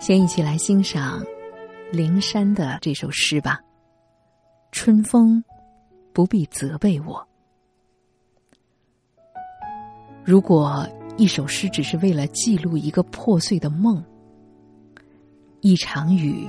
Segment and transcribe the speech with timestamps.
[0.00, 1.22] 先一起来欣赏
[1.92, 3.60] 灵山的这首诗吧。
[4.72, 5.44] 春风
[6.14, 7.28] 不必责备我。
[10.24, 10.88] 如果
[11.18, 14.02] 一首诗只是为了记录一个破碎的梦，
[15.60, 16.48] 一场雨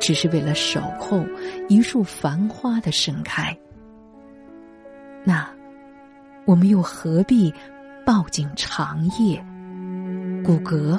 [0.00, 1.22] 只是为了守候
[1.68, 3.54] 一束繁花的盛开，
[5.24, 5.46] 那
[6.46, 7.52] 我们又何必
[8.06, 9.44] 抱紧长夜、
[10.42, 10.98] 骨骼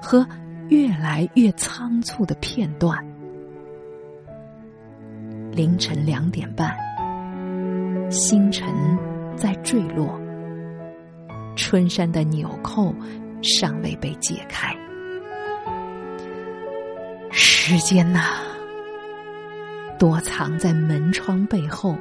[0.00, 0.26] 和
[0.70, 3.04] 越来越仓促的片段？
[5.50, 6.74] 凌晨两点半，
[8.08, 8.68] 星辰
[9.36, 10.18] 在坠落。
[11.56, 12.94] 春山的纽扣
[13.42, 14.74] 尚未被解开，
[17.32, 18.20] 时间呐，
[19.98, 21.96] 躲藏在门窗背后，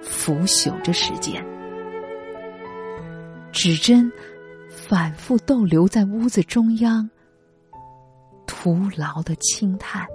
[0.00, 1.44] 腐朽着时间。
[3.52, 4.10] 指针
[4.68, 7.08] 反复逗留在屋子中央，
[8.64, 10.06] 徒劳的轻叹。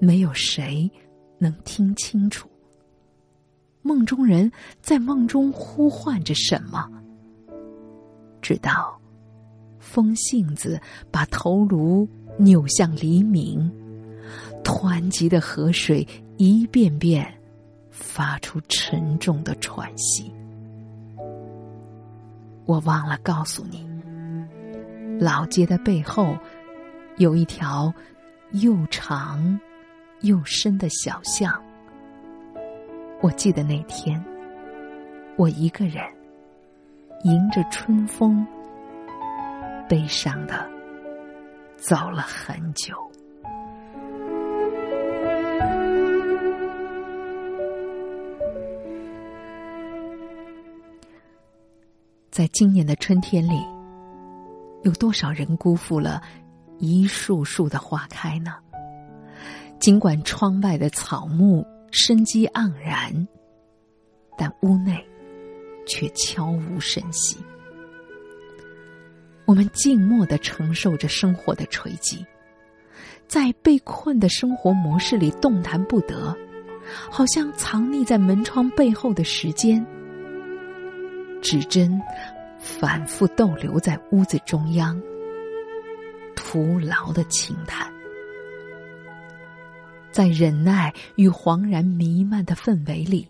[0.00, 0.90] 没有谁
[1.38, 2.50] 能听清楚。
[3.82, 4.50] 梦中人
[4.82, 6.90] 在梦中呼唤着什么？
[8.42, 9.00] 直到
[9.78, 13.70] 风信子把头颅扭向黎明，
[14.64, 16.04] 湍急的河水
[16.36, 17.32] 一遍遍
[17.92, 20.34] 发出沉重的喘息。
[22.66, 23.88] 我忘了告诉你，
[25.20, 26.34] 老街的背后
[27.18, 27.92] 有一条
[28.52, 29.60] 又长
[30.22, 31.62] 又深的小巷。
[33.20, 34.18] 我记得那天，
[35.36, 36.02] 我一个人
[37.24, 38.46] 迎着春风，
[39.86, 40.66] 悲伤的
[41.76, 42.94] 走了很久。
[52.30, 53.62] 在今年的春天里，
[54.82, 56.22] 有多少人辜负了
[56.78, 58.54] 一树树的花开呢？
[59.78, 61.66] 尽管窗外的草木。
[61.92, 63.26] 生机盎然，
[64.38, 65.04] 但屋内
[65.84, 67.36] 却悄无声息。
[69.44, 72.24] 我们静默的承受着生活的锤击，
[73.26, 76.32] 在被困的生活模式里动弹不得，
[77.10, 79.84] 好像藏匿在门窗背后的时间，
[81.42, 82.00] 指针
[82.60, 85.00] 反复逗留在屋子中央，
[86.36, 87.90] 徒劳的轻叹。
[90.12, 93.26] 在忍耐与惶然弥漫的氛围里，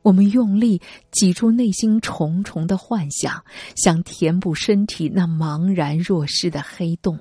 [0.00, 3.44] 我们用力挤出内心重重的幻想，
[3.76, 7.20] 想填补身体那茫然若失的黑洞。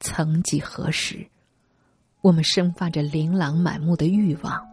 [0.00, 1.24] 曾几何时，
[2.22, 4.66] 我们生发着琳琅满目的欲望，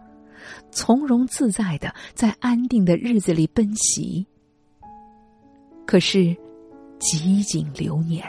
[0.71, 4.25] 从容自在的在安定的日子里奔袭。
[5.85, 6.35] 可是，
[6.99, 8.23] 几经流年。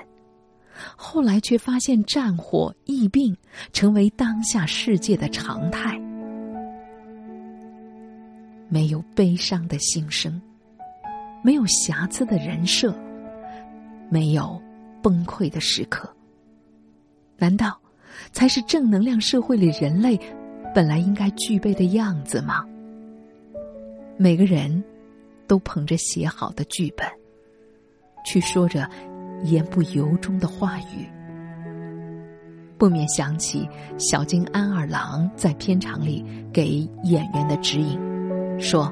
[0.96, 3.34] 后来却发现战火、疫病
[3.72, 5.96] 成为当下世界的常态，
[8.68, 10.42] 没有悲伤的心声，
[11.44, 12.92] 没有瑕疵的人设，
[14.10, 14.60] 没有
[15.00, 16.12] 崩溃的时刻。
[17.38, 17.80] 难道
[18.32, 20.18] 才是正能量社会里人类
[20.74, 22.64] 本来应该具备的样子吗？
[24.16, 24.82] 每个人
[25.46, 27.06] 都捧着写好的剧本，
[28.26, 28.88] 去说着。
[29.42, 31.06] 言不由衷的话语，
[32.78, 33.68] 不免想起
[33.98, 38.00] 小津安二郎在片场里给演员的指引，
[38.58, 38.90] 说：“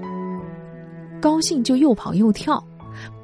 [1.22, 2.62] 高兴就又跑又跳，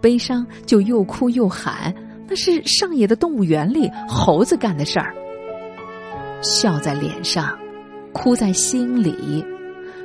[0.00, 1.94] 悲伤就又哭又喊，
[2.26, 5.14] 那是上野的动物园里猴子干的事儿。
[6.40, 7.58] 笑在脸上，
[8.20, 9.44] 哭在心里，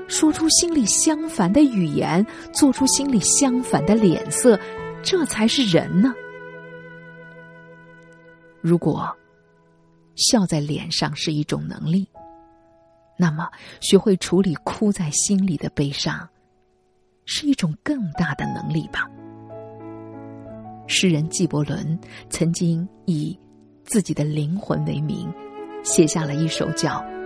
[0.07, 4.57] 说出心里相反的语言，做出心里相反的脸色，
[5.01, 6.13] 这才是人呢。”
[8.61, 9.11] 如果
[10.15, 12.07] 笑在脸上是一种能力，
[13.17, 13.49] 那么
[13.81, 16.29] 学会处理哭在心里的悲伤，
[17.25, 19.09] 是一种更大的能力吧。
[20.85, 21.99] 诗人纪伯伦
[22.29, 23.35] 曾经以
[23.83, 25.33] 自己的灵魂为名，
[25.83, 26.99] 写下了一首叫《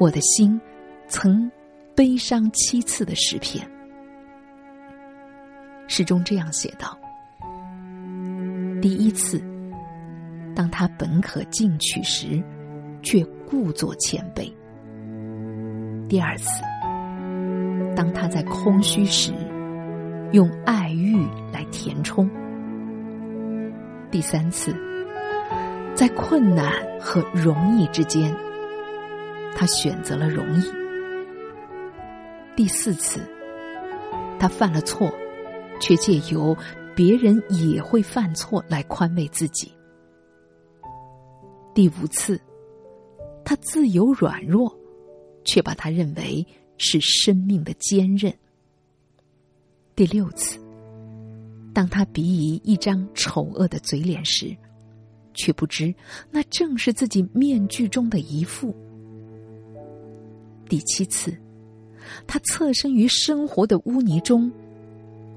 [0.00, 0.60] 我的心
[1.08, 1.50] 曾
[1.94, 3.68] 悲伤七次》的诗篇。
[5.88, 6.96] 诗中这样写道：
[8.80, 9.42] 第一次。
[10.54, 12.42] 当他本可进取时，
[13.00, 14.52] 却故作谦卑。
[16.08, 16.62] 第二次，
[17.94, 19.32] 当他在空虚时，
[20.32, 21.16] 用爱欲
[21.52, 22.28] 来填充。
[24.10, 24.74] 第三次，
[25.94, 28.34] 在困难和容易之间，
[29.58, 30.62] 他选择了容易。
[32.54, 33.20] 第四次，
[34.38, 35.12] 他犯了错，
[35.80, 36.56] 却借由
[36.94, 39.72] 别人也会犯错来宽慰自己。
[41.74, 42.40] 第五次，
[43.44, 44.72] 他自由软弱，
[45.44, 46.46] 却把他认为
[46.76, 48.32] 是生命的坚韧。
[49.96, 50.60] 第六次，
[51.74, 54.56] 当他鄙夷一张丑恶的嘴脸时，
[55.34, 55.92] 却不知
[56.30, 58.72] 那正是自己面具中的一副。
[60.68, 61.36] 第七次，
[62.26, 64.50] 他侧身于生活的污泥中，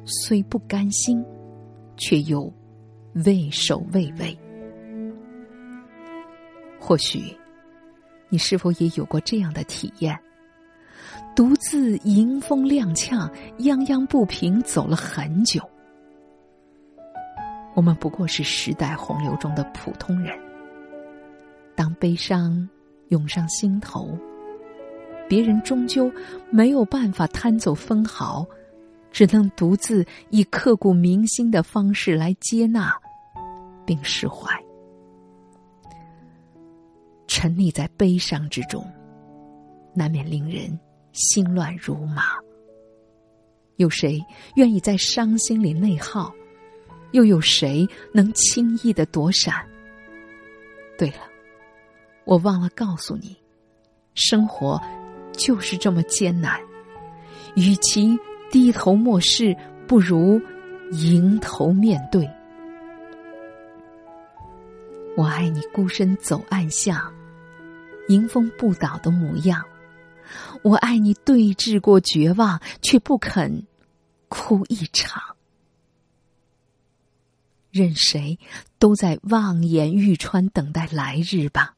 [0.06, 1.24] 虽不甘心，
[1.96, 2.52] 却又
[3.26, 4.38] 畏首畏尾。
[6.80, 7.36] 或许，
[8.30, 10.20] 你是否也有过这样的体验？
[11.34, 15.62] 独自迎风踉跄、泱泱不平走了很久。
[17.74, 20.38] 我们不过是时代洪流中的普通人。
[21.74, 22.68] 当悲伤
[23.10, 24.18] 涌上心头，
[25.32, 26.12] 别人终究
[26.50, 28.46] 没有办法贪走分毫，
[29.14, 32.94] 只能独自以刻骨铭心的方式来接纳
[33.86, 34.52] 并释怀。
[37.28, 38.86] 沉溺在悲伤之中，
[39.94, 40.78] 难免令人
[41.14, 42.24] 心乱如麻。
[43.78, 44.22] 有谁
[44.56, 46.30] 愿意在伤心里内耗？
[47.14, 49.66] 又有谁能轻易的躲闪？
[50.98, 51.22] 对了，
[52.26, 53.34] 我忘了告诉你，
[54.14, 54.78] 生活
[55.34, 56.60] 就是这么艰难。
[57.56, 58.18] 与其
[58.52, 59.56] 低头漠视，
[59.88, 60.42] 不如
[60.92, 62.30] 迎头面对。
[65.18, 67.14] 我爱你孤身走暗巷。
[68.08, 69.64] 迎风不倒的模样，
[70.64, 71.14] 我爱你。
[71.24, 73.66] 对峙过绝望，却不肯
[74.28, 75.22] 哭一场。
[77.70, 78.38] 任谁
[78.80, 81.76] 都在望眼欲穿，等待来日吧。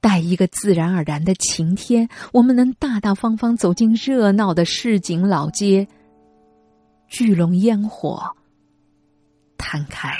[0.00, 5.86] 待一个自然而然的晴天，我们能大大方方走进热闹的市井老街，
[7.08, 8.22] 聚拢烟火，
[9.56, 10.14] 摊开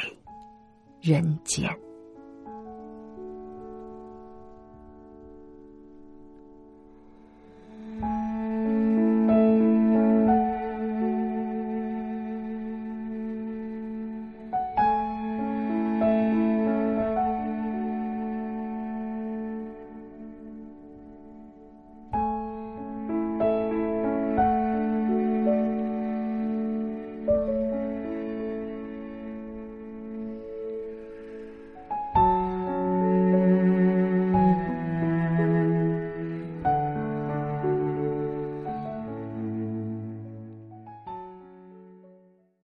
[1.00, 1.68] 人间。